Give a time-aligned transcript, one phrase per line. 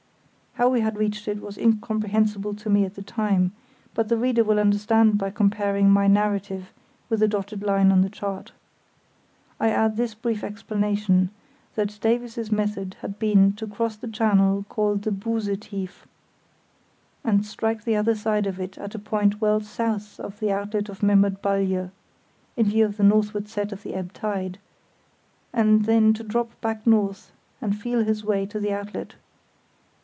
[0.55, 3.53] How we had reached it was incomprehensible to me at the time,
[3.93, 6.73] but the reader will understand by comparing my narrative
[7.07, 8.51] with the dotted line on the chart.
[9.61, 11.29] I add this brief explanation,
[11.75, 16.05] that Davies's method had been to cross the channel called the Buse Tief,
[17.23, 20.89] and strike the other side of it at a point well south of the outlet
[20.89, 21.91] of the Memmert Balje
[22.57, 24.59] (in view of the northward set of the ebb tide),
[25.53, 27.31] and then to drop back north
[27.61, 29.15] and feel his way to the outlet.